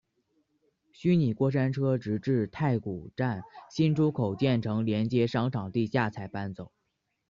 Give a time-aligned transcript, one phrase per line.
[0.93, 6.71] 虚拟过山车直至太古站新出口建成连接商场地下才搬走。